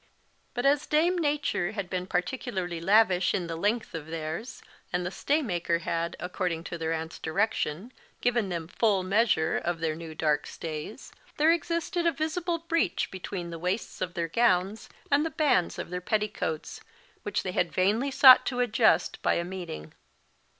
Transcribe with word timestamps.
_But 0.55 0.65
as 0.65 0.87
dame 0.87 1.15
Nature 1.15 1.73
had 1.73 1.87
been 1.87 2.07
particularly 2.07 2.81
lavish 2.81 3.35
in 3.35 3.45
the 3.45 3.55
length 3.55 3.93
of 3.93 4.07
theirs, 4.07 4.63
and 4.91 5.05
the 5.05 5.11
stay 5.11 5.43
maker 5.43 5.77
had, 5.77 6.15
according 6.19 6.63
to 6.63 6.77
their 6.79 6.91
aunt's 6.91 7.19
direction, 7.19 7.93
given 8.19 8.49
them 8.49 8.67
full 8.67 9.03
measure 9.03 9.57
of 9.59 9.79
their 9.79 9.93
new 9.95 10.15
dark 10.15 10.47
stays, 10.47 11.11
there 11.37 11.51
existed 11.51 12.07
a 12.07 12.11
visible 12.11 12.57
breach 12.57 13.11
between 13.11 13.51
the 13.51 13.59
waists 13.59 14.01
of 14.01 14.15
their 14.15 14.27
gowns 14.27 14.89
and 15.11 15.23
the 15.23 15.29
bands 15.29 15.77
of 15.77 15.91
their 15.91 16.01
petticoats, 16.01 16.81
which 17.21 17.43
they 17.43 17.51
had 17.51 17.71
vainly 17.71 18.09
sought 18.09 18.43
to 18.47 18.59
adjust 18.59 19.21
by 19.21 19.35
a 19.35 19.43
meeting. 19.43 19.93